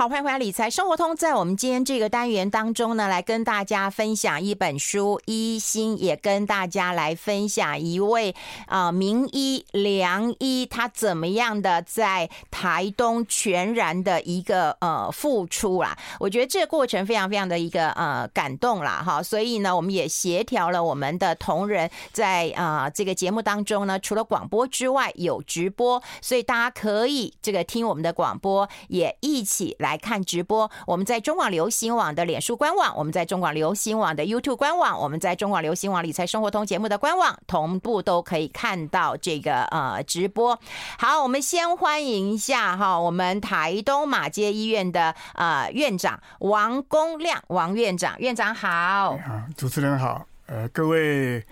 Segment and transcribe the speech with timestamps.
[0.00, 1.14] 好，欢迎回来，理财生活通。
[1.14, 8.34] 在我们今天这个单元当中呢，来跟大家分享一本书，一心也跟大家来分享一位
[8.64, 15.94] 啊、名医良医，他怎么样的在台东全然的一个呃付出啦。
[16.18, 19.22] 我觉得这个过程非常非常的一个呃感动啦，哈。
[19.22, 29.89] 所以呢，我们也协调了我们的同仁在啊、这个节目当中呢，除了广播之外有直播，所以大家可以这个听我们的广播，也一起来。
[29.90, 40.56] 来看直播，我们在中广流行网的脸书官网，我们在中广流行网的 YouTube 官网，我们在中广流行网理财生活通节目的官网，同步都可以看到这个呃直播。
[40.96, 49.18] 好，我们先欢迎一下哈，我们台东马街医院的呃院长王公亮王院长，院长好。
[49.18, 51.44] 好，主持人好，呃，各位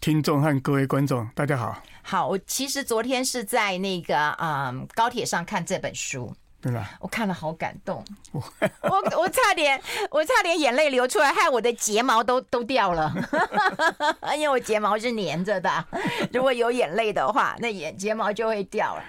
[0.00, 1.80] 听众和各位观众，大家好。
[2.02, 6.34] 好，我其实昨天是在那个嗯、呃、高铁上看这本书。
[6.62, 6.92] 对吧？
[7.00, 8.40] 我看了好感动，我
[9.18, 13.12] 我差点我差点眼泪流出来，害我的睫毛都都掉了，
[14.36, 15.84] 因为我睫毛是粘着的，
[16.32, 19.02] 如果有眼泪的话，那眼睫毛就会掉了。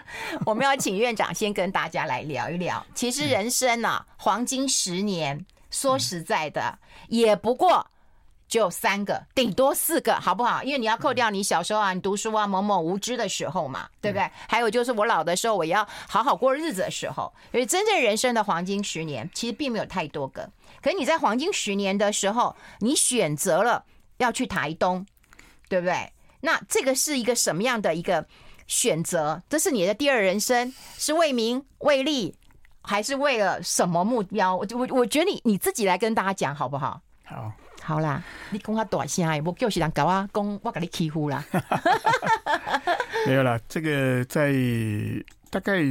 [0.47, 7.85] 我们要请院长先跟大家来聊一聊，其实人生啊，黄金十年，说实在的，也不过。
[8.53, 10.61] 只有三个，顶多四个，好不好？
[10.61, 14.29] 因为你要扣掉你小时候啊，你读书啊，某某无知的时候嘛，对不对？
[14.47, 17.33] 还有就是我老的时候，我要好好过日子的时候。
[17.51, 20.47] 因为真正人生的黄金十年，其实并没有太多个。
[20.83, 23.83] 可是你在黄金十年的时候，你选择了
[24.17, 25.03] 要去台东，
[25.67, 26.13] 对不对？
[26.41, 28.23] 那这个是一个什么样的一个
[28.67, 29.41] 选择？
[29.49, 32.35] 这是你的第二人生，是为名为利，
[32.83, 34.55] 还是为了什么目标？
[34.55, 37.01] 我我我觉得你你自己来跟大家讲好不好？
[37.25, 37.51] 好。
[37.85, 41.43] 好啦，你讲他大声，我叫是人搞啊，讲我给你欺负啦。
[43.27, 44.53] 没有啦，这个在
[45.49, 45.83] 大概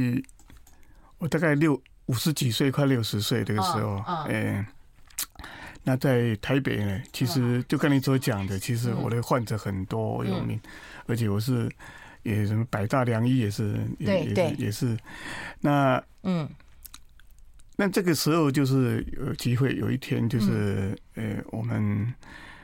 [1.19, 4.65] 我大概六五十几岁，快六十岁这个时候，哎、
[5.83, 10.69] 那在台北呢，其实就跟你所讲的，其实我的患者很多有名，嗯、
[11.07, 11.71] 而且我是
[12.23, 14.55] 也什么百大良医也是，也对对。
[14.57, 14.97] 也是，
[15.61, 16.49] 那嗯。
[17.75, 22.13] 那这个时候就是有机会，有一天就是，呃，我们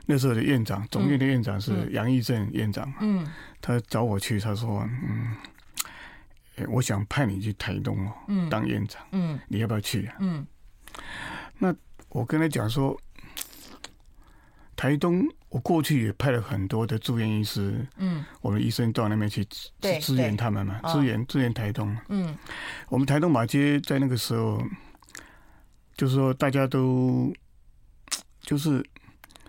[0.06, 3.26] 那时候的院长，总院的院长是杨义正院长，嗯，
[3.60, 5.36] 他找我去，他说，嗯，
[6.68, 8.14] 我想派你去台东哦，
[8.52, 10.16] 当院长，嗯，你要不要去啊？
[10.20, 10.46] 嗯，
[11.58, 11.74] 那
[12.10, 12.96] 我跟他讲说，
[14.76, 19.44] 台东我过去也派了很多的住院医师，嗯，我们医生到那边去
[20.00, 22.38] 支援他们嘛，支援支援台东，嗯，
[22.90, 24.64] 我们台东马街在那个时候。
[26.00, 27.30] 就是说，大家都
[28.40, 28.82] 就是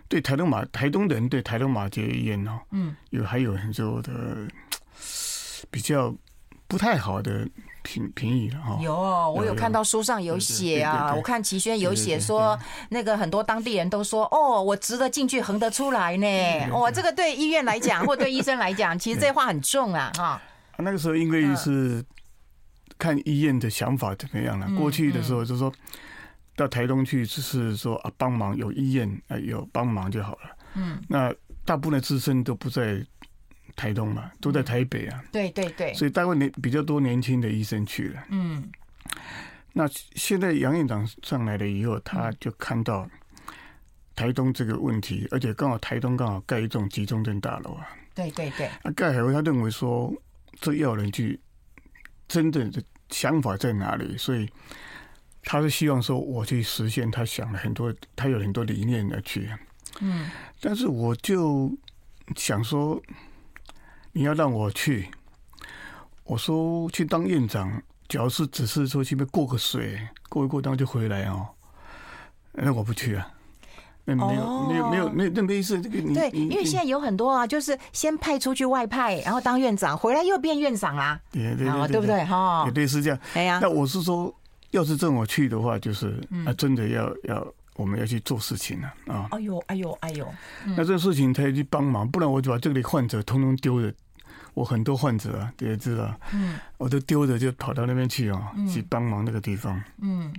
[0.08, 4.12] 对台东马台东人对台东马偕医院哦，嗯，有还有很多的
[5.70, 6.12] 比较
[6.66, 7.48] 不太好的
[7.84, 8.76] 评评语了哈。
[8.82, 8.92] 有，
[9.30, 12.58] 我有看到书上有写啊，我看齐轩有写说，
[12.88, 16.26] 那个很多当地人都说，哦，我值得进去，横得出来呢。
[16.72, 20.42] 哦，这个对医院来讲，或对医生来讲， 其实这话很重啊，哈。
[20.78, 22.04] 那个时候因为是
[22.98, 25.72] 看医院的想法怎么样了，过去的时候就说。
[26.60, 30.56] 到台东去只是说啊，帮忙有医院啊，有帮忙就好了。
[30.74, 31.34] 嗯，那
[31.64, 33.02] 大部分的资深都不在
[33.74, 35.24] 台东嘛，都在台北啊。
[35.32, 35.94] 对对对。
[35.94, 38.22] 所以大概年比较多年轻的医生去了。
[38.28, 38.70] 嗯。
[39.72, 43.08] 那现在杨院长上来了以后，他就看到
[44.14, 47.88] 台东这个问题，而且刚好台东刚好盖一栋集中症大楼啊。
[48.14, 48.66] 对对对。
[48.66, 50.12] 啊，盖海威他认为说
[50.60, 51.40] 这要人去
[52.28, 54.46] 真正的想法在哪里，所以。
[55.42, 59.50] 他是希望说我去实现他想了很多，他有很多理念要去，
[60.00, 60.30] 嗯，
[60.60, 61.72] 但是我就
[62.36, 63.00] 想说，
[64.12, 65.08] 你要让我去，
[66.24, 71.48] 我说去当院长，假如是只是说去那边过个水，过一过当就回来哦，
[72.52, 73.26] 那我不去啊，
[74.04, 82.24] 那没有、哦、没有没有没有那没意思，这个你对，因为现在有很多啊，就是先派出去外派，然后当院长，回来又变院长啦，对对对，对，对不对？
[82.26, 82.64] 哈？
[82.66, 84.32] 也类似这样，哎呀，那我是说。
[84.70, 89.28] 要是这我去的话，就是啊，真的要要我们要去做事情了啊！
[89.32, 90.26] 哎呦哎呦哎呦！
[90.76, 93.92] 那这个事情他要去帮忙，不然我就把这里患者通通丢了。
[94.54, 99.80] 我很多患者啊，也知道，嗯，我都丢着就跑到那边去啊，去帮忙那个地方。
[100.02, 100.32] 嗯，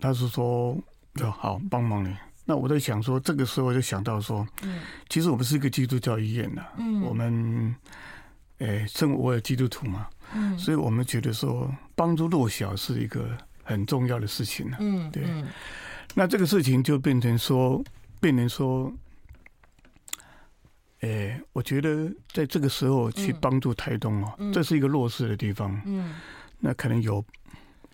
[0.00, 0.76] 他是说
[1.14, 2.14] 要好帮忙你。
[2.44, 7.74] 那我在想说，这个时候我就想到说，嗯，其实我们是一个基督教医院的，嗯，我们，
[8.58, 10.08] 诶，生我有基督徒嘛。
[10.34, 14.76] 嗯，所以我们觉得说帮助弱小是一个很重要的事情了。
[14.80, 15.24] 嗯，对。
[16.14, 17.82] 那这个事情就变成说，
[18.20, 18.92] 变成说，
[21.00, 25.80] 哎，我觉得在这个时候去帮助台东哦，这是一个弱势的地方。
[25.84, 26.14] 嗯，
[26.58, 27.22] 那可能有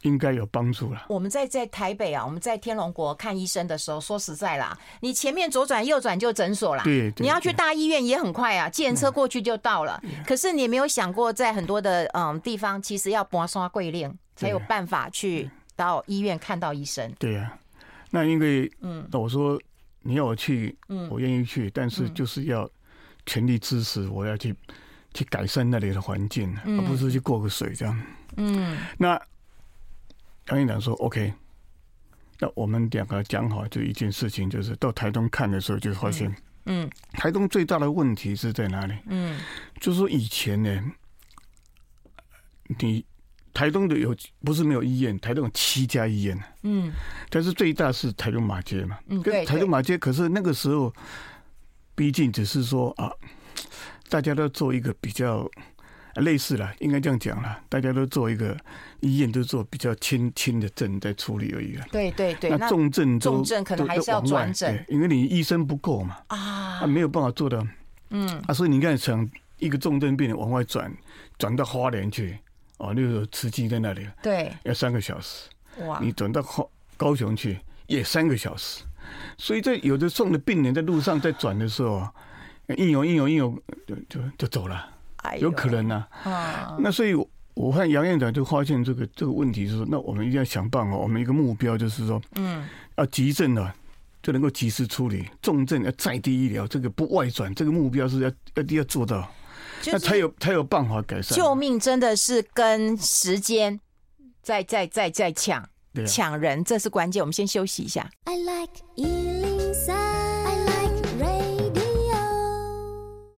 [0.02, 1.06] 应该有帮助了。
[1.08, 6.82] 我们在在台北啊，我们在天龙国看医生的时候，说实在啦，你前面左转右转就诊所啦。
[6.84, 10.00] 对，你要去大医院也很快啊，计程车过去就到了。
[10.26, 17.12] 可是你没有想过，在很多的嗯地方，其实要跋山桂岭才有办法去到医院看到医生。
[17.18, 17.56] 对呀，
[18.10, 19.60] 那因为嗯，我说
[20.02, 22.68] 你要我去，嗯，我愿意去，但是就是要
[23.24, 24.54] 全力支持，我要去
[25.14, 28.02] 去改善那里的环境，而不是去过个水这样。
[28.36, 29.20] 嗯，那。
[30.48, 31.32] 杨院长说：“OK，
[32.40, 36.34] 那我们两个讲好就一件事情，就是到台东看的时候，就发现，
[36.66, 38.94] 嗯，台东最大的问题是在哪里？
[39.06, 39.38] 嗯，
[39.80, 40.82] 就是说以前呢，
[42.80, 43.04] 你
[43.54, 46.92] 台东的有不是没有医院，台东有七家医院，嗯，
[47.30, 50.92] 但是最大是台东马街嘛，嗯，跟台东马街，可是那个时候，
[51.94, 53.12] 毕竟只是说啊，
[54.08, 55.48] 大家都做一个比较。”
[56.16, 57.58] 类似了，应该这样讲了。
[57.68, 58.56] 大家都做一个
[59.00, 61.86] 医院，都做比较轻轻的症在处理而已了。
[61.90, 66.18] 对对对，那重症重症可能还是要转诊，因为你医生不够嘛。
[66.28, 67.66] 啊，他没有办法做到。
[68.10, 69.28] 嗯，啊，所以你看，从
[69.58, 70.92] 一个重症病人往外转，
[71.38, 72.38] 转到花莲去，
[72.76, 75.48] 哦，那个慈济在那里，对，要三个小时。
[75.86, 78.84] 哇，你转到高高雄去也三个小时，
[79.38, 82.06] 所以这有的送的病人在路上在转的时候，
[82.76, 84.90] 应有应有应有就就就走了。
[85.40, 87.14] 有可能呢、啊，啊，那所以
[87.54, 92.66] 我看杨院长就发现这个这个问题，是说，那我们一定要想办法，我们一个目标就是说，嗯，
[92.96, 93.72] 要急症呢
[94.22, 99.28] 就能够及时处理，重症要再低医疗，这个不外转，这个目标是要要要做到，
[99.86, 101.36] 那才有才有办法改善。
[101.36, 103.78] 救命真的是跟时间
[104.42, 105.68] 在在在在抢
[106.06, 107.20] 抢人，这是关键。
[107.22, 108.10] 我们先休息一下。
[108.24, 109.31] I like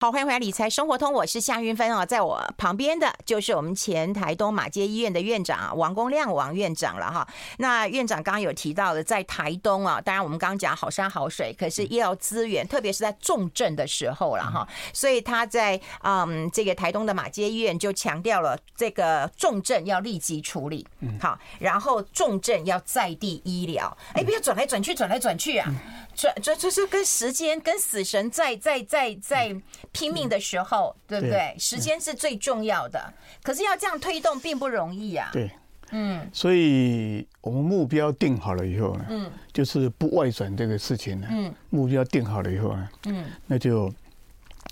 [0.05, 7.27] 好，欢迎回来《理财生活通》，我是夏云芬啊，在我旁边的就是我们前台东马街医院的院长王公亮王院长了哈。
[7.57, 20.87] 那院长刚刚有提到的，在台东啊，当然我们刚刚讲好山好水，可是医疗资源，特别是在重症的时候了哈，所以他在嗯这个台东的马街医院就强调了这个重症要立即处理，
[21.19, 25.73] 好，然后重症要在地医疗，哎，不要转来转去，转来转去啊。
[26.15, 29.55] 这这这是跟时间跟死神在在在在
[29.93, 31.55] 拼命的时候，对不对？
[31.59, 33.13] 时间是最重要的，
[33.43, 35.31] 可是要这样推动并不容易啊。
[35.33, 35.51] 对，
[35.91, 43.93] 嗯，所以我们目标定好了以后呢，嗯，就是不外转这个事情呢，嗯，目标定好了以后呢，嗯，那就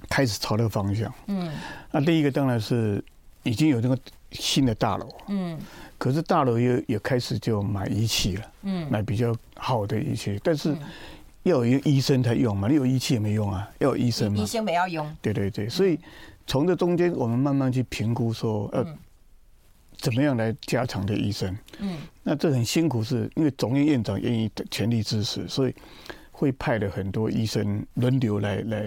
[0.08, 1.52] 开始朝那个方向，嗯，
[1.90, 3.04] 那第一个当然是
[3.42, 3.98] 已经有那个
[4.30, 5.58] 新的大楼，嗯，
[5.98, 10.74] 可是大楼也也开始就买仪器了，嗯，买比较好的仪器，但是。
[11.44, 14.40] 要有医生才用嘛，你有仪器也没用啊，要有医生嘛。
[14.40, 15.16] 医生没要用。
[15.20, 15.98] 对对对，所以
[16.46, 18.86] 从这中间我们慢慢去评估说，呃，
[19.96, 21.56] 怎么样来加强这医生？
[21.80, 25.74] 嗯，那这很辛苦，是因为总院院长愿意全力支持，所以
[26.30, 28.82] 会派了很多医生轮流来来，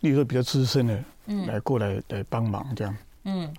[0.00, 2.96] 例如说比较资深的，嗯，来过来来帮忙这样。
[3.24, 3.52] 嗯，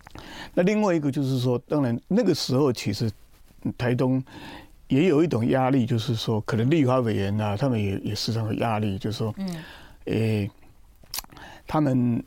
[0.54, 3.12] 那另外一个就是说，当然那个时候其实
[3.78, 4.24] 台东。
[4.88, 9.64] 也有一种压力，就是说，可能立法委员啊，他们也也时常有压力，就是说，嗯，
[10.06, 10.52] 诶，
[11.68, 12.24] 他们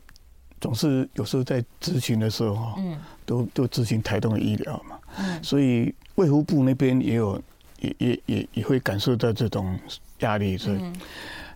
[0.59, 7.41] 总是有时候在执行的时候，哈，嗯，都都执行台东的医疗嘛，嗯，所以卫福部那边也有，
[7.79, 9.75] 也也也也会感受到这种
[10.19, 10.79] 压力，所以，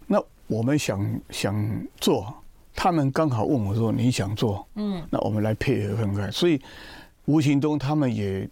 [0.08, 1.56] 那我们想想
[2.00, 2.34] 做，
[2.74, 6.60] 他们刚好问我说，你想做，嗯，那我们来配合看看，所以
[7.26, 8.50] 无形中他们也。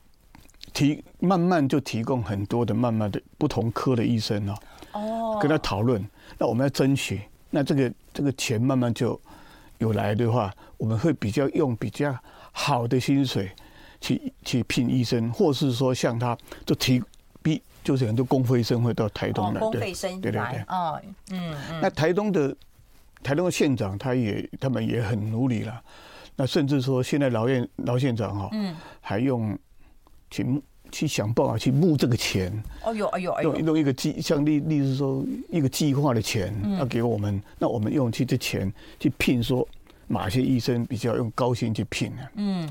[0.73, 4.55] 提慢慢就提供很多的慢慢的不同科的医生哦，
[4.93, 6.03] 哦，跟他讨论，
[6.37, 9.19] 那我们要争取，那这个这个钱慢慢就
[9.77, 12.15] 有来的话，我们会比较用比较
[12.51, 13.51] 好的薪水
[14.01, 17.01] 去去聘医生，或是说像他就提
[17.43, 20.99] 比就是很多公费生会到台东来，公费生对对对，哦，
[21.29, 22.55] 嗯，那台东的
[23.21, 25.81] 台东的县长他也他们也很努力了，
[26.35, 29.55] 那甚至说现在老院老县长哈，嗯，还用。
[30.33, 30.61] 去
[30.91, 32.51] 去想办法去募这个钱，
[32.83, 39.67] 哎呦哎呦哎呦，用用一个计，像例例如说一个计划的钱要给我们，那我们用去这钱去聘说
[40.07, 42.21] 哪些医生比较用高薪去聘呢？
[42.35, 42.69] 嗯，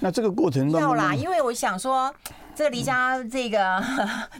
[0.00, 2.14] 那这个过程当中要啦，因为我想说。
[2.56, 3.84] 这个离家这个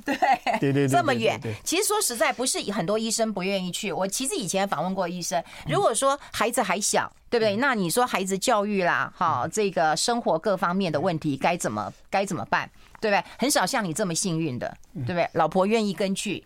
[0.02, 3.92] 对对这么远，其实说实在不是很多医生不愿意去。
[3.92, 7.56] 我其实以前访问过医生，如果说孩子还小，对不对？
[7.56, 12.66] 那你说孩子教育啦，哈，这个生活各方面的问题该怎么该怎么办，
[13.02, 13.22] 对不对？
[13.38, 15.28] 很少像你这么幸运的，对不对？
[15.34, 16.42] 老婆愿意跟去，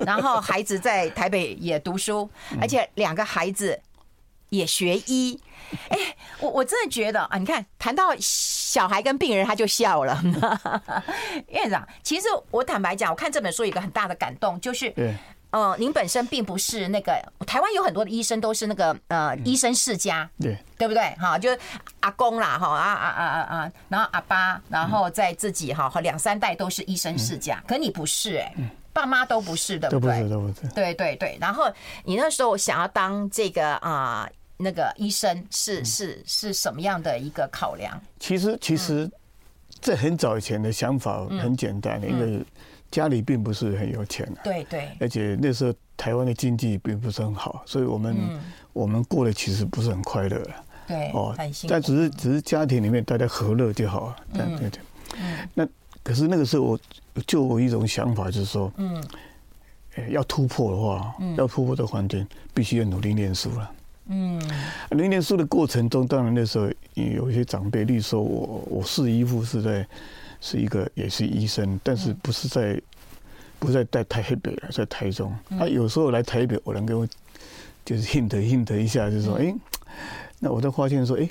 [0.00, 2.28] 然后孩子在台北也读书，
[2.60, 3.80] 而且两个孩子
[4.50, 5.40] 也学医。
[5.88, 5.98] 哎，
[6.40, 8.14] 我我真的觉得啊，你看谈到。
[8.74, 10.20] 小孩跟病人他就笑了。
[11.46, 14.92] 院长，其实我坦白讲，我看这本书有一个很大的感动，就是。
[15.50, 17.12] 呃，您本身并不是那个
[17.46, 21.14] 台湾有很多的医生都是那个呃医生世家，对对不对？
[21.16, 21.56] 哈，就是
[22.00, 28.52] 阿公啦，哈啊啊啊啊啊，然后阿爸，然后在自己哈和两三代都是医生世家，可你不是哎，
[28.92, 30.28] 爸妈都不是的，对不对？
[30.28, 31.38] 都不是，对对对。
[31.40, 38.00] 然后你那时候想要当这个啊那个医生，是是是什么样的一个考量？
[38.18, 39.10] 其实其实，
[39.80, 42.44] 在很早以前的想法很简单，因为。
[42.90, 48.16] 家里并不是很有钱，对对，而且那时候台湾的经济并不是很好，所以我们
[48.72, 50.40] 我们过得其实不是很快乐，
[50.86, 51.34] 对哦，
[51.66, 54.80] 但只是只是家庭里面大家和乐就好，对对对。
[55.54, 55.66] 那
[56.04, 56.78] 可是那个时候我
[57.26, 59.02] 就我一种想法，就是说，嗯，
[60.10, 63.72] 要突破的话，要突破的环境，必须要努力念书了。
[64.06, 64.40] 嗯，
[64.90, 69.86] 努力念书的过程中，当然那时候有一些长辈，例如说我我四姨父是在。
[70.40, 72.78] 是一个也是医生，但是不是在，
[73.58, 75.34] 不是在台台北了，在台中。
[75.48, 77.08] 他有时候来台北，我能给我
[77.82, 79.54] 就是 hint hint 一下，就是说，哎，
[80.40, 81.26] 那我都发现说，哎，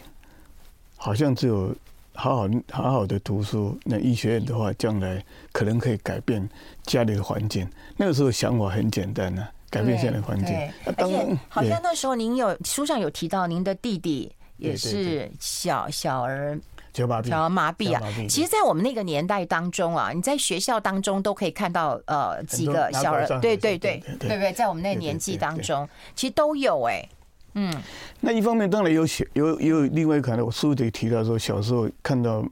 [0.97, 1.75] 好像只有
[2.13, 6.49] 好好好好的读书，那医学院的话，将来可能可以改变
[6.81, 7.69] 家里的环境。
[7.97, 10.55] 那个时候想法很简单呢，改变现在的环境。
[10.85, 16.59] 而且好像那时候您有书上有提到，您的弟弟也是小小儿。
[16.93, 18.03] 小麻痹，小儿麻痹啊！
[18.29, 24.53] 其实，在我们那个年代当中啊，你在学校当中都可以看到呃几个小儿，对对对，对不对？
[24.53, 27.09] 在我们那个年纪当中，其实都有哎，
[27.55, 27.73] 嗯。
[28.19, 32.45] 那一方面当然有小有有另外一个可能，我书里提到说，小时候看到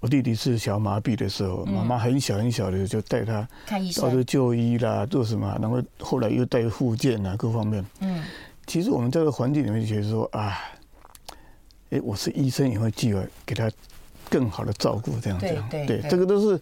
[0.00, 5.58] 我弟弟是小麻痹的时候，妈妈很小很小的就带他看医生，到处就医啦，做什么？
[5.60, 7.84] 然后后来又带复健啊，各方面。
[8.00, 8.22] 嗯。
[8.66, 10.58] 其实我们在这个环境里面觉得说啊。
[11.90, 13.72] 哎，我是医生，也会继而给他
[14.28, 15.46] 更好的照顾，这样子。
[15.70, 16.60] 对，对，这个都是，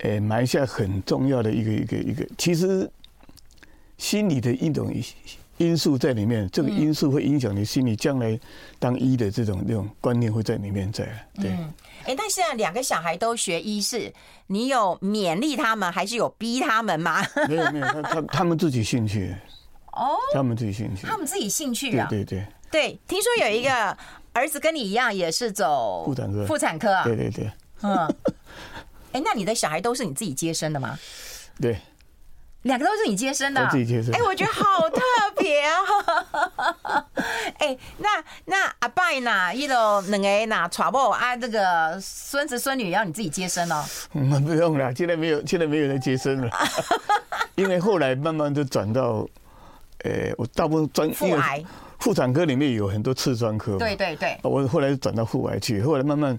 [0.00, 2.22] 哎，埋下很重要的一个一个一个。
[2.36, 2.90] 其实，
[3.96, 4.92] 心理的一种
[5.58, 8.38] 因素在里面，这个因素会影响你心里将来
[8.78, 11.04] 当医的这种这种观念会在里面在。
[11.34, 11.50] 对。
[12.04, 14.12] 哎，但现在两个小孩都学医，是
[14.46, 17.24] 你有勉励他们，还是有逼他们吗？
[17.48, 19.34] 没有没有，他他他们自己兴趣。
[19.92, 20.16] 哦。
[20.32, 21.06] 他们自己兴趣。
[21.06, 22.06] 他们自己兴趣啊。
[22.08, 22.46] 对对对。
[22.70, 23.96] 对，听说有一个。
[24.36, 27.96] 儿子跟你一样也是走妇产科，妇产科啊，对对对，嗯，
[29.12, 30.98] 哎，那你的小孩都是你自己接生的吗？
[31.58, 31.78] 对，
[32.60, 34.14] 两个都是你接生的，我自己接生。
[34.14, 35.00] 哎，我觉得好特
[35.46, 37.06] 别啊！
[37.58, 38.08] 哎，那
[38.46, 39.54] 那阿伯呢？
[39.54, 41.36] 一楼两个哪传播啊？
[41.36, 43.84] 这个孙子孙女要你自己接生哦？
[44.14, 46.50] 嗯，不用了，现在没有，现在没有人接生了，
[47.54, 49.24] 因为后来慢慢就转到，
[50.02, 51.64] 呃，我大部分专妇癌。
[51.98, 54.36] 妇产科里面有很多次专科，对对对。
[54.42, 56.38] 我后来转到妇癌去，后来慢慢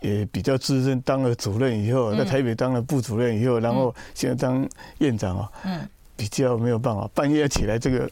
[0.00, 4.66] 也比较资深，当了主任以后，在台北当了部主任以后，然后现在当
[4.98, 5.50] 院长啊。
[5.64, 5.88] 嗯。
[6.16, 8.08] 比较没有办法，半夜起来这个，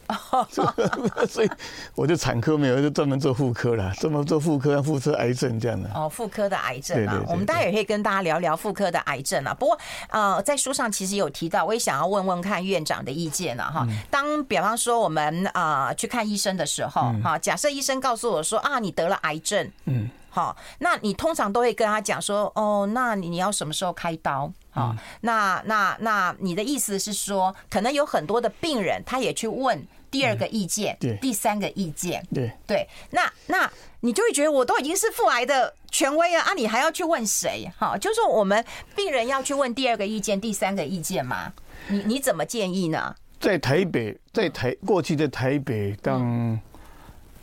[1.27, 1.49] 所以
[1.95, 5.89] 我就产科没有，就专门做妇科了，专门做妇科、妇科癌症这样的。
[5.95, 9.53] 哦，妇科的癌症啊，我们大家也可以跟大家聊聊妇科的癌症啊。
[9.53, 9.77] 不过，
[10.09, 13.87] 呃，在书上其实有提到，我也想要问问看院长的意见了哈。
[14.09, 20.09] 当比方说我们啊去看医生的时候，哈，假设医生告诉我说啊，你得了癌症，嗯。
[20.29, 24.51] 好，那你通常都会跟他讲说，哦，那你你要什么时候开刀？
[24.73, 37.71] 好，那那那你的意思是说，可能有很多的病人他也去问第二个意见，对，第三个意见，对对，那那你就会觉得我都已经是妇癌的权威了啊，你还要去问谁？
[37.77, 38.65] 哈，就是说我们
[38.95, 41.53] 病人要去问第二个意见、第三个意见吗？
[41.87, 43.15] 你你怎么建议呢？
[43.39, 46.59] 在台北，在台过去的台北当，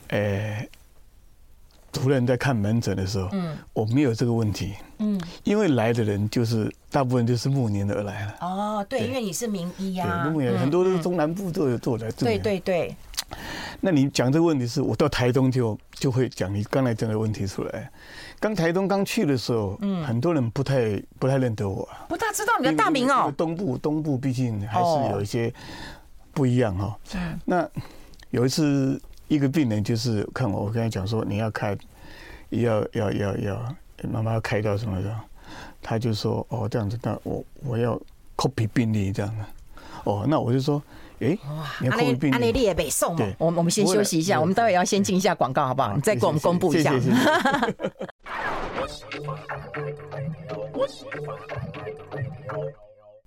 [0.09, 0.69] 诶。
[1.92, 8.35] 主任在看门诊的时候，嗯，我没有这个问题，嗯，因为来的人就是大部分就是暮年而来了。
[8.40, 12.11] 哦，对，因为你是名医呀，慕年很多都是中南部都有做来。
[12.12, 12.94] 对对对。
[13.80, 17.90] 那你讲这个问题是，我到台东就就会讲你刚才讲的问题出来。
[18.38, 23.32] 刚台东刚去的时候，嗯，很多人不太不太认得我，不大知道你的大名哦。
[23.37, 25.52] 东部东部毕竟还是有一些
[26.32, 26.97] 不一样哈。
[27.14, 27.38] 嗯。
[27.44, 27.68] 那
[28.30, 29.00] 有一次。
[29.31, 31.79] 一个病人就是看我，我跟他讲说，你要开，
[32.49, 33.75] 要要要要，
[34.11, 35.17] 妈妈要开刀什么的，
[35.81, 37.97] 他就说哦这样子，那我我要
[38.37, 39.45] copy 病例这样的，
[40.03, 40.83] 哦那我就说，
[41.21, 41.39] 哎，
[41.81, 45.95] 你要 copy 病历，安利也北宋嘛，我我们先休息一下，我们待会要先进一下广告好不好？
[45.95, 46.93] 你再给我们公布一下。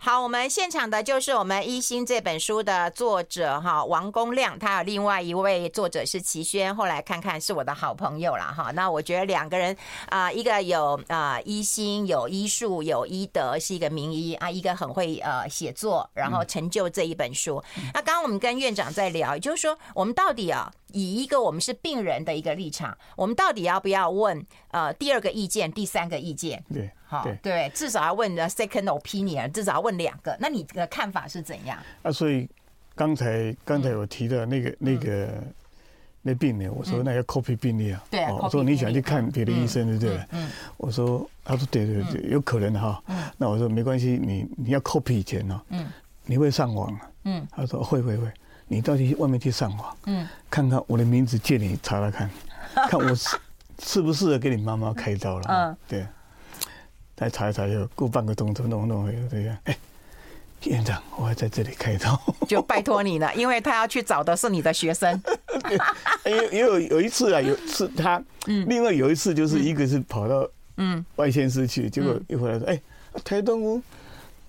[0.06, 8.70] 好，我们现场的就是我们《一心》这本书的作者哈，王公亮，他有另外一位作者是齐轩，后来看看是我的好朋友了哈。
[8.72, 9.74] 那我觉得两个人
[10.10, 17.64] 啊，一个有啊一心，有医术，有医德，是一个名医啊，一个很会呃写作，然后成就这一本书。
[17.94, 20.70] 那刚刚我们跟院长在聊，也就是说，我们到底啊。
[20.94, 26.64] 以一个我们是病人的一个立场，我们到底要不要问呃第二个意见、第三个意见？
[26.74, 30.38] 对，好，对，至少要问 second opinion，至少要问两个。
[30.40, 31.78] 那你的看法是怎样？
[32.04, 32.48] 啊，所以
[32.96, 35.44] 刚才刚才我提的那个、嗯、那个
[36.22, 40.26] 那病人，我说那要 copy 病例啊，对、啊，我说你想去看别的医生，对不对？
[40.32, 43.04] 嗯，我说他说对对对，有可能哈。
[43.08, 45.88] 嗯，那我说没关系，你你要 copy 以前呢，嗯，
[46.26, 47.12] 你会上网啊？
[47.26, 48.32] 嗯，他说会会会。
[48.74, 52.30] 你到底外面去上网，嗯，看看我的名字借你查查看，
[52.89, 53.38] 看我适
[53.80, 56.08] 适不适合给你妈妈开刀了，嗯，对，
[57.15, 59.77] 再查一查，就过半个钟头弄弄回这样，哎，
[60.63, 65.22] 院长，我还在这里开刀， 就拜托你了，因为他要去找的是你的学生，
[66.25, 71.06] 有也有有一次啊，有次他，嗯，另外有一次就是一个是跑到嗯。
[71.18, 72.82] 外县市去，结果一回来说，哎，
[73.24, 73.82] 台东。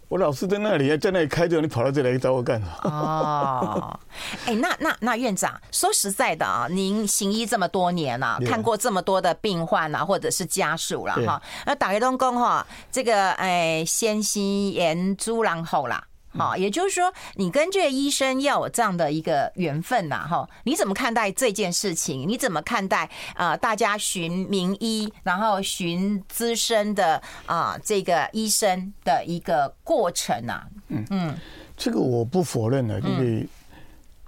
[0.09, 2.67] 我老师在那里，在那里开着，你跑到这里来找我干啥？
[2.89, 3.99] 哦，
[4.47, 16.05] 哎，那那那院长，说实在的啊，您行医这么多年了，看过这么多的病患啊，或者是家属了哈，那打开东宫哈，这个哎，先西炎猪狼后啦。
[16.37, 22.29] 好，也就是说，你跟这个医生要有这样的一个缘分呐，哈，你怎么看待这件事情？
[22.29, 23.57] 你怎么看待啊？
[23.57, 30.67] 大家寻名医，然后寻资深的啊，这个医生的一个过程啊？
[30.89, 31.37] 嗯嗯，
[31.77, 33.49] 这个我不否认的，因为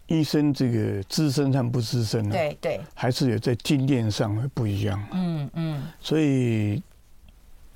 [0.06, 5.02] 医生这个资深和不资深呢，对对，还是有在经验上会不一样。
[5.12, 6.80] 嗯嗯，所以，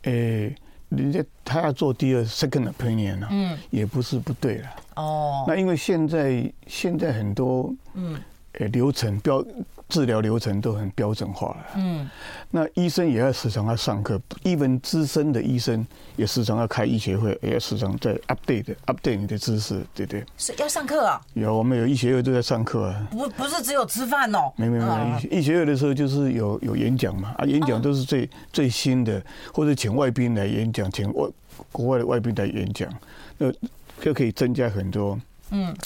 [0.03, 0.55] 诶。
[0.91, 4.69] 人家他要做第二 second opinion 呢，嗯，也不是不对了。
[4.97, 8.21] 哦，那因为现在现在很多嗯，
[8.59, 9.45] 呃，流程标。
[9.91, 11.57] 治疗流程都很标准化了。
[11.77, 12.09] 嗯，
[12.51, 20.25] 那医生也要时常要上课，even 资深的医生也时常要开医学会，也要时常在 update update 你的知识，对不对？
[20.39, 21.21] 是要上课啊？
[21.35, 23.07] 有，我们有医学会都在上课啊。
[23.11, 24.53] 不，不是只有吃饭哦。
[24.57, 29.21] 没没没，医学会的时候就是有有演讲嘛，啊，演讲都是最最新的，
[29.53, 31.29] 或者请外宾来演讲，请外
[31.73, 32.89] 国外的外宾来演讲，
[33.37, 33.53] 那
[34.01, 35.19] 就可以增加很多。
[35.51, 35.77] 嗯。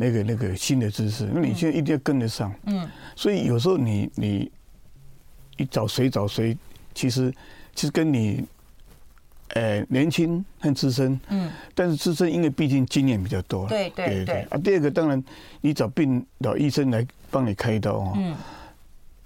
[0.00, 2.54] 那个那个新的知识，那你现在一定要跟得上。
[2.66, 4.50] 嗯，所以有时候你你
[5.56, 6.56] 你找谁找谁，
[6.94, 7.34] 其实
[7.74, 8.44] 其实跟你，
[9.54, 11.18] 呃，年轻和资深。
[11.30, 13.66] 嗯，但是资深因为毕竟经验比较多。
[13.66, 14.40] 对对对，对。
[14.50, 15.20] 啊，第二个当然
[15.60, 18.12] 你找病找医生来帮你开刀哦。
[18.14, 18.36] 嗯。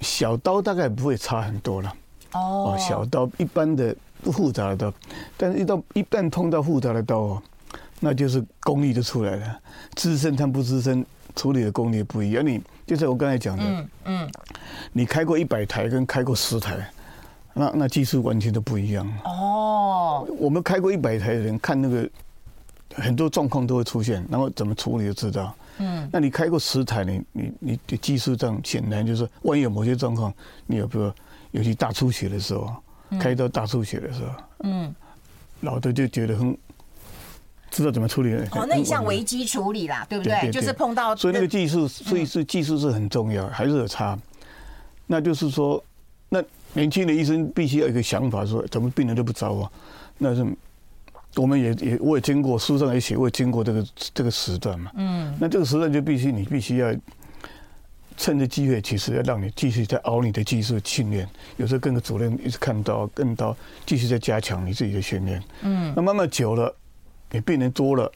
[0.00, 1.94] 小刀大概不会差很多了。
[2.32, 2.74] 哦。
[2.78, 4.94] 小刀一般的不复杂的刀，
[5.36, 7.42] 但是一到一旦碰到复杂的刀哦。
[8.04, 9.60] 那就是功力就出来了，
[9.94, 12.44] 资深他不资深，处理的功力不一样。
[12.44, 14.30] 你就是我刚才讲的，嗯嗯，
[14.92, 16.90] 你开过一百台跟开过十台，
[17.54, 19.08] 那那技术完全都不一样。
[19.24, 22.10] 哦，我们开过一百台的人看那个
[22.96, 25.54] 很多状况都会出现，然后怎么处理就知道。
[25.78, 30.34] 嗯，那你开过十台，你你你的技术上显然就是，万一有某些状况，
[30.66, 31.08] 你有比如
[31.52, 32.74] 尤其大出血的时候，
[33.20, 34.30] 开到大出血的时候，
[34.64, 34.92] 嗯，
[35.60, 36.58] 老的就觉得很。
[37.72, 38.34] 知道怎么处理？
[38.52, 40.34] 哦，那你像危机处理啦，对不对？
[40.34, 44.16] 对对对，就是碰到，所以那个技术，所以是技术是很重要，还是有差。
[45.06, 45.82] 那就是说，
[46.28, 49.72] 那年轻的医生必须要有一个想法，说怎么病人都不找我？
[50.18, 50.46] 那是
[51.36, 54.90] 我们也也我也经过书上也写，我也经过这个这个时段嘛。
[54.96, 55.34] 嗯。
[55.40, 56.94] 那这个时段就必须你必须要
[58.18, 61.26] 趁着机会，其实要让你继续在熬你的技术训练。
[61.56, 63.56] 有时候跟个主任一直看到，跟到
[63.86, 65.42] 继续在加强你自己的训练。
[65.62, 65.90] 嗯。
[65.96, 66.76] 那慢慢久了。
[67.32, 68.12] 你病人多了，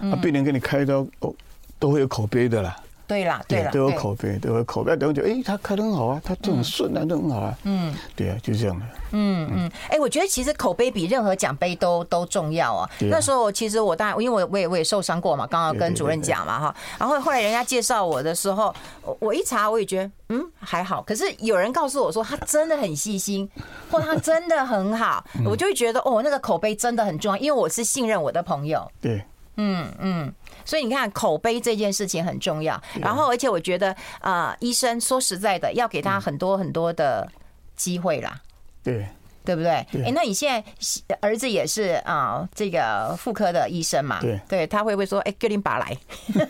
[0.00, 1.34] 啊，病人给你开刀，哦，
[1.78, 2.76] 都会有口碑的啦。
[3.10, 4.96] 对啦，对啦，都有口碑，都有口碑。
[4.96, 7.58] 等于就，哎，他开的很好啊，他这很顺啊，都很好啊。
[7.64, 8.86] 嗯，对啊，就这样的。
[9.10, 12.88] 嗯嗯，哎，我觉得其实口碑比任何奖杯都都重要啊。
[13.00, 16.76] 那时候其实我当然，因为我我也我也受伤过嘛，刚刚跟主任讲嘛哈。
[17.00, 18.72] 然后后来人家介绍我的时候，
[19.18, 21.02] 我一查我也觉得嗯还好。
[21.02, 23.50] 可是有人告诉我说他真的很细心，
[23.90, 28.88] 或他真的很好，我就会觉得哦，那个口碑真的很重要，因为我是信任我的朋友。
[29.00, 29.20] 对，
[29.60, 30.34] 嗯嗯。
[30.64, 32.80] 所以你看，口碑这件事情很重要。
[33.00, 37.26] 然后，而且我觉得，啊，医生说实在的，要给他很多很多的
[37.74, 38.40] 机会啦。
[38.82, 39.08] 对，
[39.44, 39.70] 对不对？
[40.04, 44.20] 哎，那你现在儿子也是啊，这个妇科的医生嘛？
[44.20, 45.96] 对，对他会不会说，哎，给你把来？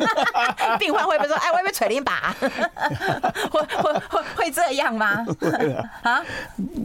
[0.78, 2.34] 病患会不会说，哎，我 会不会捶你把？
[3.50, 5.24] 会会会会这样吗？
[6.02, 6.22] 啊？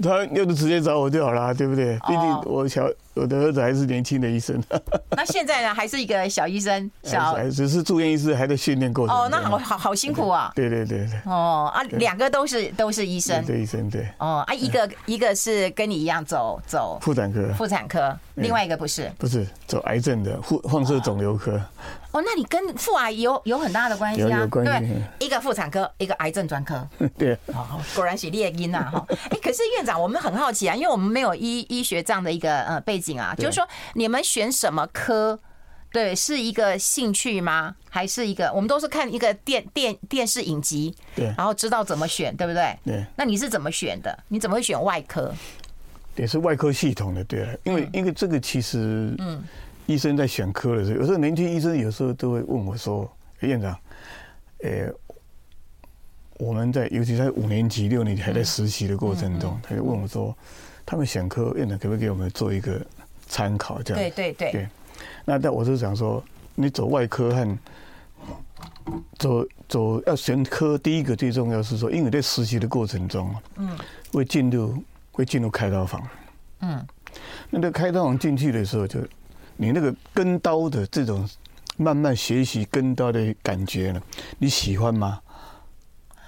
[0.02, 1.98] 他要是直接找我就好了，对不对？
[2.08, 2.88] 毕竟我小。
[3.16, 4.62] 我的儿子还是年轻的医生，
[5.16, 5.74] 那现在呢？
[5.74, 9.16] 还是一个小医生， 小只是住院医师，还在训练过程。
[9.16, 10.52] 哦，那好好好辛苦啊！
[10.54, 11.20] 对对对对。
[11.26, 14.06] 哦啊，两个都是都是医生，对医生对。
[14.18, 21.60] 哦啊，一个一个是跟你一样走走妇产科，妇产科，另外一个不是，不是走癌症的，放放射肿瘤科。
[22.16, 24.48] 哦，那你跟妇癌有有很大的关系啊？
[24.50, 26.88] 对，一个妇产科，一个癌症专科。
[27.20, 29.06] 对，哦，果然是猎鹰呐哈！
[29.30, 35.38] 哎，可是院长，我们很好奇啊，因为我们没有医医学这样的一个呃背景啊，就是说你们选什么科，
[35.92, 37.76] 对，是一个兴趣吗？
[37.90, 42.80] 还是一个我们都是看一个电电电视影集，对，然后知道怎么选，对不对？
[42.86, 43.06] 对。
[43.18, 44.18] 那你是怎么选的？
[44.30, 45.34] 你怎么会选外科？
[46.16, 49.44] 也是外科系统的，对，因为因为这个其实嗯。
[49.88, 53.10] 医生在选科的时候，有时候年轻医生有时候都会问我说
[53.42, 53.78] ：“院长，
[54.64, 54.92] 呃，
[56.40, 60.36] 我们在尤其在五年级、六年级还在实习的过程中，他就问我说，
[60.86, 62.84] 他们选科，院长可不可以给我们做一个
[63.28, 63.82] 参考？
[63.84, 64.52] 这样对对对。
[64.52, 64.68] 对，
[65.24, 66.24] 那但我是想说，
[66.56, 67.58] 你走外科和
[69.20, 73.78] 走走要选科，第一个最重要是说，因为在实习的过程中，嗯，
[74.12, 76.08] 会进入会进入开刀房，
[76.62, 76.84] 嗯，
[77.52, 79.00] 那在开刀房进去的时候就。
[79.58, 81.28] 你那个跟刀的这种
[81.78, 84.02] 慢慢学习跟刀的感觉呢，
[84.38, 85.20] 你喜欢吗？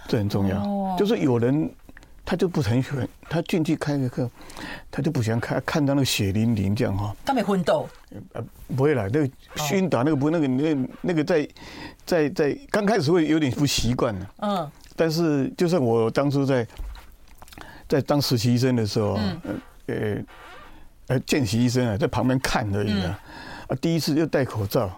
[0.07, 0.95] 这很重要。
[0.97, 1.69] 就是有人
[2.25, 4.29] 他就不很喜欢，他进去开个课，
[4.89, 7.15] 他就不喜欢看看到那个血淋淋这样哈。
[7.25, 7.87] 他没昏倒？
[8.33, 8.43] 呃，
[8.75, 11.47] 不会啦，那个熏打那个不那个那那个在
[12.05, 14.27] 在在刚开始会有点不习惯的。
[14.37, 14.71] 嗯。
[14.95, 16.67] 但是就算我当初在
[17.87, 20.17] 在当实习医生的时候，嗯，呃。
[21.07, 23.19] 呃，见习医生啊，在旁边看而已啊。
[23.67, 24.89] 啊，第一次又戴口罩，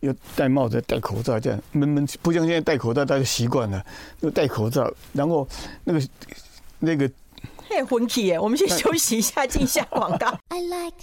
[0.00, 3.84] 又戴帽子，戴口罩，这样闷闷，不像现在戴口罩，大家习惯了。
[4.20, 5.46] 又戴口罩，然后
[5.84, 6.02] 那个
[6.78, 7.10] 那个，
[7.68, 8.38] 太混体耶。
[8.38, 10.38] 我们先休息一下，进下广告。
[10.48, 10.96] I like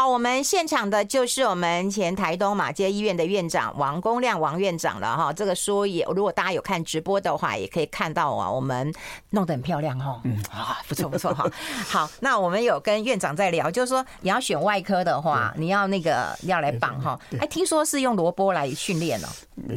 [0.00, 5.30] 好，我们现场的就是我们前台东马街医院的院长王公亮王院长了哈。
[5.30, 8.90] 这个书也，如果大家有看直播的话，也可以看到啊，我们
[9.28, 10.18] 弄得很漂亮哈。
[10.24, 11.46] 嗯啊，不错不错哈。
[11.86, 17.20] 好，那我们有跟院长在聊，就是说你要选外科的话，你要那个要来绑哈。
[17.38, 19.28] 哎，听说是用萝卜来训练哦。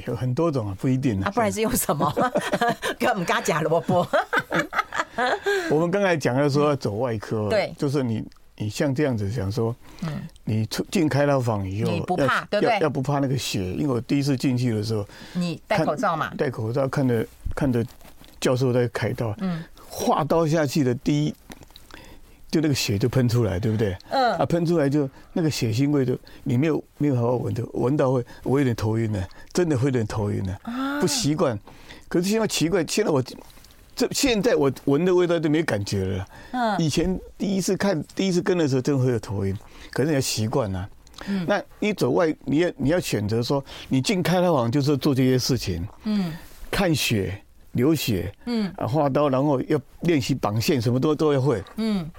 [0.08, 1.30] 有很多种啊，不一定啊。
[1.32, 2.10] 不然是用什么？
[2.98, 4.08] 给我们加萝卜。
[5.70, 8.24] 我们刚才讲的说要走外科，对，就是你。
[8.56, 12.80] 你像这样子想说，嗯，你出进开刀房以后，你不怕对不对？
[12.80, 17.84] 要不怕那个血，因为我第一次进去的时候，你戴口罩嘛，戴口罩看着看着
[18.40, 21.34] 教授在开刀，嗯，划刀下去的第一，
[22.52, 23.98] 就那个血就喷出来，对不对？
[24.10, 30.60] 嗯，啊，喷出来就那个血腥味就你没有没有好好闻的，闻到会我有点头晕的，真的会有点头晕的，
[31.02, 31.60] 不习惯。
[32.08, 33.22] 可是现在奇怪，现在我。
[33.96, 36.28] 这现在我闻的味道就没感觉了。
[36.52, 39.56] 嗯，以前第一次看、第一次跟的时候，真会有头晕，
[39.92, 40.90] 可是你要习惯了。
[41.28, 45.88] 嗯，那你走外，你要你要选择说，你进开发网就是做这些事情。
[46.06, 46.34] 嗯，
[46.72, 47.40] 看血、
[47.74, 51.64] 流血，嗯，啊，划刀，然后要练习绑线，什么都都要会。
[51.78, 52.10] 嗯，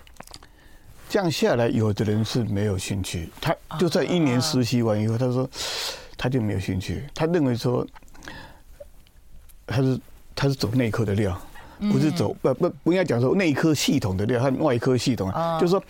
[1.08, 3.28] 这样下来，有的人是没有兴趣。
[3.40, 5.50] 他就在一年实习完以后，他说
[6.16, 7.84] 他就没有兴趣，他认为说
[9.66, 10.00] 他是
[10.36, 11.38] 他是走内科的料。
[11.92, 15.82] 不是走不不不应该讲说内科系统的料和外科系统啊，就是说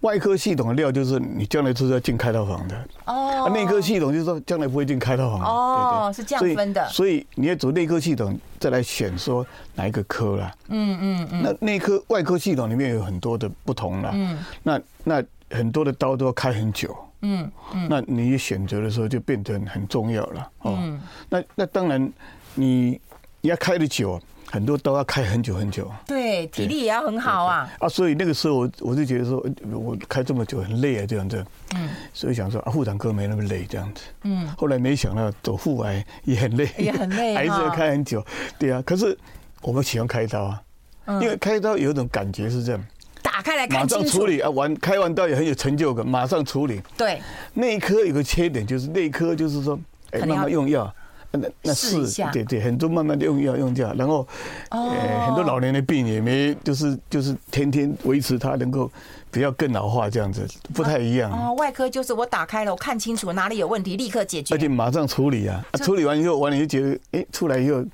[0.00, 2.88] 外科系统的料就是你将来就是要进开刀房的。
[3.04, 22.10] 哦，内科系统就是说将来不会进开刀房哦，是这样分的，所以你要走内科系统再来选说哪一个科啦，嗯嗯嗯，那内科外科系统里面有很多的不同啦，嗯，那那很多的刀都要开很久，嗯嗯，那你选择的时候就变成很重要了哦，那那当然
[22.54, 22.98] 你
[23.42, 24.18] 你要开的久。
[24.50, 27.70] 很多刀要开很久很久，对，体力也要很好啊。
[27.78, 29.40] 啊，所以那个时候我我就觉得说，
[29.72, 31.44] 我开这么久很累啊，这样子。
[31.76, 31.88] 嗯。
[32.12, 34.02] 所以想说啊，妇产科没那么累这样子。
[34.24, 34.48] 嗯。
[34.58, 38.24] 后来没想到走妇癌也很累，也很累， 还是要开很久。
[38.58, 39.16] 对啊，可是
[39.62, 40.60] 我们喜欢开刀啊，
[41.06, 42.84] 因为开刀有一种感觉是这样，
[43.22, 46.82] 打开来看清楚，马上处理啊，完开完刀也很有成就感，马上处理。
[46.96, 47.22] 对。
[47.54, 49.78] 内科有个缺点就是内科就是说，
[50.10, 50.92] 哎，慢慢用药。
[51.32, 54.26] 那那是对对，很多慢慢的用药用掉，然后
[54.70, 58.90] 呃很多老年的病也没就是就是天天维持它能够
[59.30, 61.30] 不要更老化这样子，不太一样。
[61.30, 65.64] 哦，外科就是我打开了，我看清楚哪里有问题，立刻解决，而且马上处理啊！
[65.84, 67.84] 处理完以后，完了就觉得哎，出来以后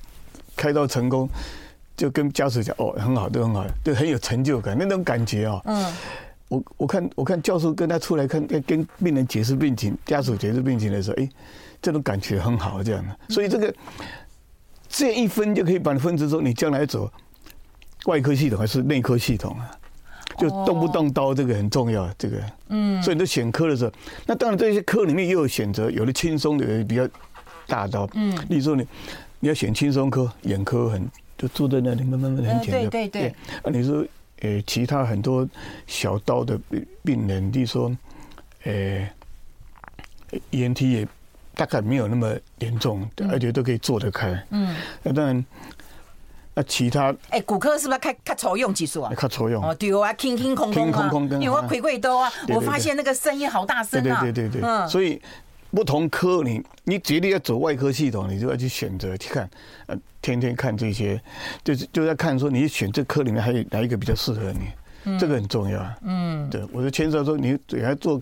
[0.57, 1.29] 开刀成功，
[1.97, 5.61] 就跟家属讲哦，很好，都很好，就很有成就感，那种感觉哦。
[5.67, 5.93] 嗯。
[6.49, 11.29] 我我看我看教授跟他出来看，跟病人解释病情，家属解释病情的时候，哎，
[11.81, 13.19] 这种感觉很好，这样的。
[13.29, 13.75] 所以这个
[14.89, 17.11] 这一分就可以把你分值说，你将来走
[18.07, 19.71] 外科系统还是内科系统啊？
[20.39, 22.43] 就动不动刀，这个很重要，这个。
[22.69, 23.03] 嗯。
[23.03, 23.93] 所以你在选科的时候，
[24.27, 27.09] 那当然这些科里面也有选择，有的轻松的，有的比较
[27.67, 28.09] 大刀。
[28.15, 28.37] 嗯。
[28.49, 28.87] 例如说你
[29.41, 31.09] 你要选轻松科，眼科很
[31.39, 32.91] 就坐在那里慢慢慢很简单。
[32.91, 33.29] 对对对。
[33.63, 34.05] 啊，你说。
[34.43, 35.49] 呃，其他很多
[35.87, 37.97] 小刀的病病人，例如说，
[38.65, 39.09] 呃
[40.51, 41.09] ，ENT 也
[41.57, 44.41] 大概没有那么严重，而且都可以做得开。
[44.51, 45.45] 嗯，那当然，
[46.55, 49.13] 那其他，哎，骨科是不是开开抽用技术啊？
[49.17, 54.21] 开抽用哦，对啊，空空空空空，因为我开过刀啊，我发现那个声音好大声啊。
[54.21, 55.21] 对对对对，嗯，所以。
[55.73, 59.51] 不同科，你你决定要走外科系统，你就要去选择去看，
[59.87, 61.21] 呃，天天看这些，
[61.63, 64.61] 就是就在看说你选这科里面还有哪一个比较适合你，
[65.05, 65.99] 嗯、这个很重要啊。
[66.03, 68.19] 嗯，对，我就牵涉说你也要做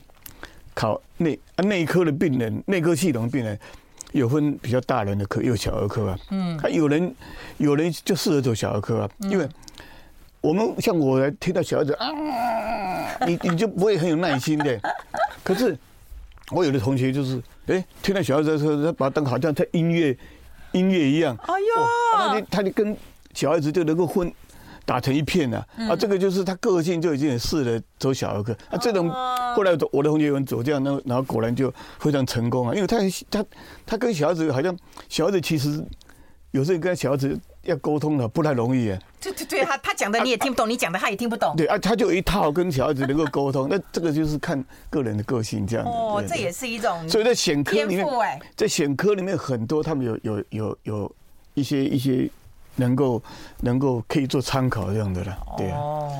[0.75, 3.59] 考内啊内科的病人，内科系统的病人
[4.13, 6.19] 有分比较大人的科，也有小儿科啊。
[6.31, 7.15] 嗯，啊，有人
[7.59, 9.49] 有人就适合走小儿科啊，因为
[10.41, 12.09] 我们像我来听到小孩子啊，
[13.27, 14.81] 你你就不会很有耐心的，
[15.45, 15.77] 可是。
[16.51, 20.15] 我有的同学就是，哎，听到小孩子说，他把它当好像在音乐，
[20.73, 21.35] 音乐一样。
[21.41, 22.95] 哎呦，他就他就跟
[23.33, 24.31] 小孩子就能够混，
[24.85, 25.59] 打成一片了。
[25.89, 28.53] 啊，这个就是他个性就已经很适合走小儿科。
[28.71, 29.11] 啊，这种
[29.55, 32.99] 后来我的同学有人走这样，那然后果然就非常成功啊，因为他
[33.31, 33.45] 他
[33.87, 34.77] 他跟小孩子好像
[35.09, 35.85] 小孩子其实
[36.51, 37.39] 有时候跟小孩子。
[37.65, 38.99] 要沟通的不太容易啊。
[39.19, 41.57] 对对对，他他讲的你也听不懂，你讲的他也听不懂。
[41.57, 45.87] 对啊，他就一套跟小孩子能够沟通，那这个就是看个人的个性这样。
[45.87, 47.09] 哦，这也是一种。
[47.09, 48.07] 所以在选科里面，
[48.55, 51.17] 在选科里面很多他们有有有有
[51.55, 52.31] 一些一些。
[52.77, 53.23] 能够
[53.61, 56.13] 能够可以做参考这样的了，对哦，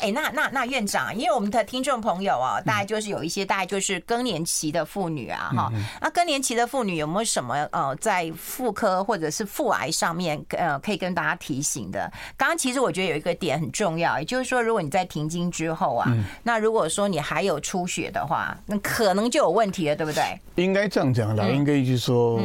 [0.00, 12.10] 哎，那那那院长，因为我们的听众朋友啊，大概就是有一些大概就是更年期的妇女啊，哈，那更年期的妇女有没有什么呃，在妇科或者是妇癌上面呃，可以跟大家提醒的？
[12.36, 16.12] 刚刚其实我觉得有一个点很重要，也就是说，如果你在停经之后啊，
[16.42, 20.38] 那如果说你还有出血的话，那可能就有问题了，对不对？
[20.56, 22.40] 应该这样讲啦，应该就是说，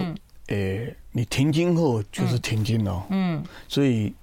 [0.48, 0.58] 呃。
[1.20, 4.14] 你停经后就是停经了，嗯，所以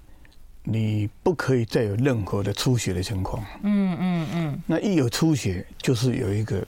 [0.63, 4.61] 你不可以再有任何的出血的情况，嗯嗯嗯。
[4.65, 6.65] 那一有出血，就是有一个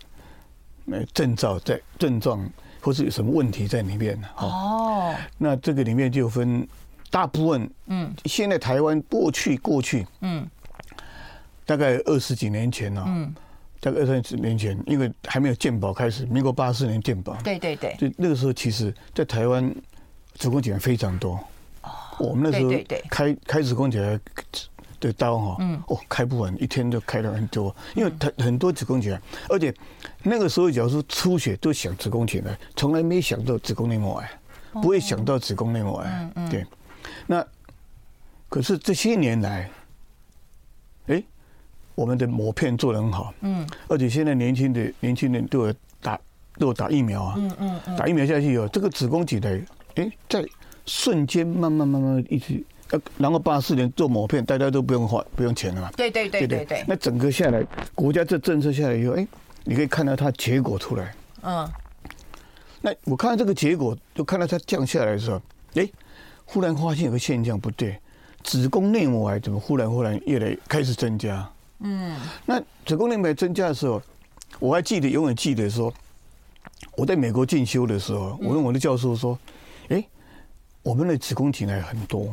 [0.92, 2.48] 呃症兆在症状，
[2.80, 5.15] 或是有什么问题在里面哦。
[5.36, 6.68] 那这个里面就分
[7.10, 10.48] 大部分，嗯，现在台湾过去过去，嗯，
[11.65, 13.34] 大概二十几年前了，嗯。
[13.82, 19.74] 大概二三十年前，因为还没有健保开始，民国八四年健保，对对对，就那个时候，其实，在台湾。
[20.39, 21.38] 子宫颈癌非常多，
[22.17, 22.71] 我们那时候
[23.10, 24.17] 开开子宫颈癌
[25.02, 29.73] 的刀哈，哦，开不完，一天就开了很多，因为很很多子宫颈癌，而且
[30.23, 34.32] 那个时候，假如说出血都想子宫颈癌，从来没想到子宫内膜癌，
[34.71, 36.65] 不会想到子宫内膜癌，对。
[37.28, 37.45] 那
[38.47, 39.69] 可是这些年来，
[41.08, 41.21] 哎，
[41.95, 46.17] 我们的膜片做得很好，嗯，而且现在年轻的年轻人都有打
[46.58, 49.62] 都有打疫苗啊，嗯嗯，打疫苗下去以后，这个子宫颈癌。
[50.00, 50.46] 哎，在
[50.86, 55.92] 瞬间慢慢慢慢一直，呃，然后八四年做抹片，大家都不用花不用钱了嘛。
[55.98, 56.86] 对对对对对。
[56.88, 57.62] 那整个下来，
[57.94, 59.28] 国家这政策下来以后，哎，
[59.66, 61.14] 你可以看到它结果出来。
[61.42, 61.70] 嗯。
[62.82, 65.42] 那我看到这个结果，就看到它降下来的时候，
[65.74, 65.88] 哎，
[66.46, 68.00] 忽然发现有个现象不对，
[68.42, 71.48] 子宫内膜癌怎么忽然忽然越来开始增加？
[71.82, 72.16] 嗯。
[72.46, 74.02] 那子宫内膜癌增加的时候，
[74.60, 75.94] 我还记得，永远记得说，
[76.96, 79.38] 我在美国进修的时候，我跟我的教授说。
[79.44, 79.59] 哎，
[80.82, 82.30] 我们的子宫颈癌很多，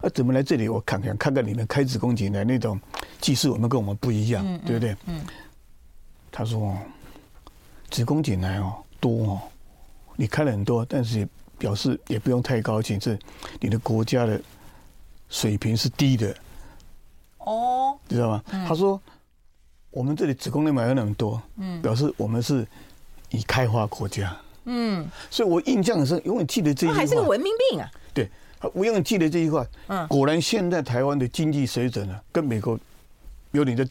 [0.00, 0.68] 啊，怎么来这里？
[0.68, 2.80] 我看看，看看你们开子宫颈癌那种
[3.20, 4.96] 技术，我们跟我们不一样，对不对？
[5.06, 5.20] 嗯。
[6.30, 6.76] 他说，
[7.90, 9.40] 子宫颈癌哦多哦，
[10.16, 13.18] 你开了很多，但是表示也不用太高兴，是
[13.60, 14.40] 你的国家的
[15.28, 16.34] 水平是低的。
[17.38, 17.98] 哦。
[18.08, 18.42] 知道吗？
[18.66, 19.00] 他说，
[19.90, 22.66] 我们这里子宫内膜癌有那么多，嗯，表示我们是
[23.30, 24.34] 已开发国家。
[24.70, 26.94] 嗯，所以我印象很深，永远记得这句话。
[26.94, 27.90] 还是个文明病啊！
[28.12, 28.28] 对，
[28.74, 29.66] 我永远记得这句话。
[29.86, 32.78] 嗯，果然现在台湾的经济水准呢，跟美国
[33.52, 33.88] 有点在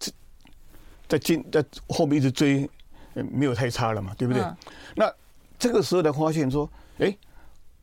[1.07, 2.69] 在进在后面一直追，
[3.13, 4.43] 没有太差了嘛，对不对？
[4.43, 4.57] 嗯、
[4.95, 5.11] 那
[5.57, 7.07] 这个时候才发现说，哎，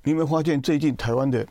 [0.05, 1.45] 你有没有发现最近台湾的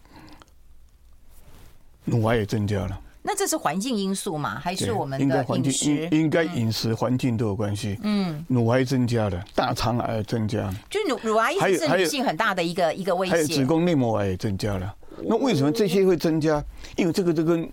[2.05, 3.01] 乳癌也增加了？
[3.25, 4.59] 那这是环境因素吗？
[4.59, 6.07] 还是我们的饮食？
[6.11, 7.97] 应该饮食环境都有关系。
[8.03, 13.31] 嗯，乳癌增加了，大肠癌增加，就乳乳癌也是女性很大的一个一个威胁。
[13.33, 14.93] 还有子宫内膜癌也增加了。
[15.25, 16.61] 那为什么这些会增加？
[16.97, 17.67] 因为这个这跟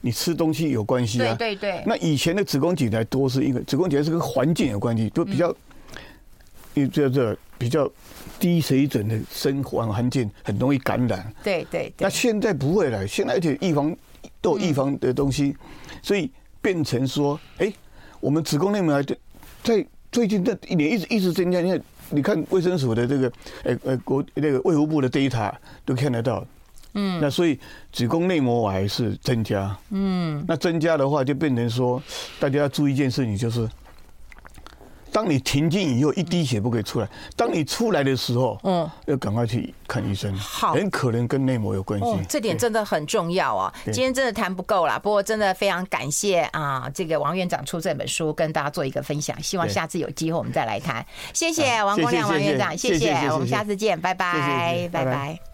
[0.00, 1.34] 你吃东西有关系啊。
[1.34, 1.82] 对对对。
[1.84, 5.48] 那以前的子宫颈癌多是一个子宫颈癌是跟环境有关系，都比较，
[6.74, 7.90] 因为这这比较
[8.38, 11.34] 低水准的生活环境很容易感染。
[11.42, 11.92] 对对。
[11.98, 13.96] 那现在不会了，现在而且预防
[14.44, 15.56] 都有预防的东西，
[16.02, 16.30] 所以
[16.60, 17.72] 变成说，哎，
[18.20, 19.02] 我们子宫内膜癌
[19.62, 21.80] 在最近这一年一直一直增加，因为
[22.10, 25.50] 你看卫生署的这个，呃呃国那个卫福部的 data
[25.86, 26.46] 都看得到，
[26.92, 27.58] 嗯，那所以
[27.90, 32.02] 子宫内膜癌是增加，嗯，那增加的话就变成说，
[32.38, 33.66] 大家要注意一件事情就是。
[35.14, 37.08] 当你停经以后，一滴血不可以出来。
[37.36, 40.36] 当你出来的时候，嗯，要赶快去看医生。
[40.36, 42.04] 好，很可能跟内膜有关系。
[42.04, 43.72] 哦，这点真的很重要啊！
[43.84, 49.40] 今天真的谈不够了，不过真的非常感谢啊，这个王院长出这本书跟大家做一个分享。
[49.40, 51.06] 希望下次有机会我们再来谈。
[51.32, 55.38] 谢谢王光亮王院长，谢谢，我们下次见，拜拜，拜拜。